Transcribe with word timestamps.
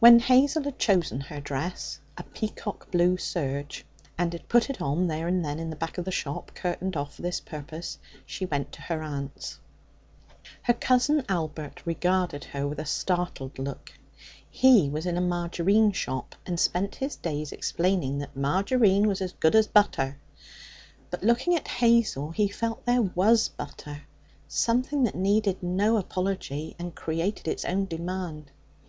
When 0.00 0.18
Hazel 0.18 0.64
had 0.64 0.80
chosen 0.80 1.20
her 1.20 1.38
dress 1.40 2.00
a 2.18 2.24
peacock 2.24 2.90
blue 2.90 3.16
serge 3.16 3.86
and 4.18 4.32
had 4.32 4.48
put 4.48 4.68
it 4.68 4.82
on 4.82 5.06
there 5.06 5.28
and 5.28 5.44
then 5.44 5.60
in 5.60 5.70
the 5.70 5.76
back 5.76 5.98
of 5.98 6.04
the 6.04 6.10
shop, 6.10 6.50
curtained 6.56 6.96
off 6.96 7.14
for 7.14 7.22
this 7.22 7.38
purpose, 7.38 8.00
she 8.26 8.44
went 8.44 8.72
to 8.72 8.82
her 8.82 9.04
aunt's. 9.04 9.60
Her 10.62 10.72
cousin 10.72 11.24
Albert 11.28 11.80
regarded 11.86 12.42
her 12.46 12.66
with 12.66 12.80
a 12.80 12.84
startled 12.84 13.56
look. 13.56 13.92
He 14.50 14.90
was 14.90 15.06
in 15.06 15.16
a 15.16 15.20
margarine 15.20 15.92
shop, 15.92 16.34
and 16.44 16.58
spent 16.58 16.96
his 16.96 17.14
days 17.14 17.52
explaining 17.52 18.18
that 18.18 18.36
Margarine 18.36 19.06
was 19.06 19.20
as 19.20 19.32
good 19.34 19.54
as 19.54 19.68
butter. 19.68 20.18
But, 21.08 21.22
looking 21.22 21.54
at 21.54 21.68
Hazel, 21.68 22.32
he 22.32 22.48
felt 22.48 22.84
that 22.84 22.92
here 22.94 23.12
was 23.14 23.48
butter 23.50 24.02
something 24.48 25.04
that 25.04 25.14
needed 25.14 25.62
no 25.62 25.98
apology, 25.98 26.74
and 26.80 26.96
created 26.96 27.46
its 27.46 27.64
own 27.64 27.84
demand. 27.86 28.50